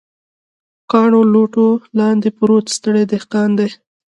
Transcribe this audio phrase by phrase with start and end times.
[0.91, 1.67] کاڼو، لوټو
[1.99, 3.69] لاندې پروت ستړی دهقان دی